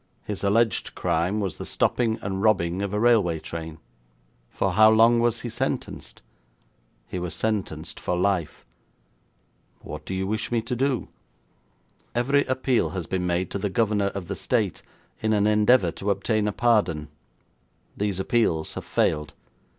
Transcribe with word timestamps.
'His 0.23 0.43
alleged 0.43 0.95
crime 0.95 1.39
was 1.39 1.59
the 1.59 1.63
stopping, 1.63 2.17
and 2.23 2.41
robbing, 2.41 2.81
of 2.81 2.91
a 2.91 2.99
railway 2.99 3.37
train.' 3.37 3.77
'For 4.49 4.71
how 4.71 4.89
long 4.89 5.19
was 5.19 5.41
he 5.41 5.49
sentenced?' 5.49 6.23
'He 7.07 7.19
was 7.19 7.35
sentenced 7.35 7.99
for 7.99 8.17
life.' 8.17 8.65
'What 9.81 10.03
do 10.07 10.15
you 10.15 10.25
wish 10.25 10.51
me 10.51 10.59
to 10.63 10.75
do?' 10.75 11.09
'Every 12.15 12.45
appeal 12.45 12.89
has 12.97 13.05
been 13.05 13.27
made 13.27 13.51
to 13.51 13.59
the 13.59 13.69
governor 13.69 14.07
of 14.07 14.27
the 14.27 14.35
State 14.35 14.81
in 15.21 15.33
an 15.33 15.45
endeavour 15.45 15.91
to 15.91 16.09
obtain 16.09 16.47
a 16.47 16.51
pardon. 16.51 17.09
These 17.95 18.19
appeals 18.19 18.73
have 18.73 18.85
failed. 18.85 19.33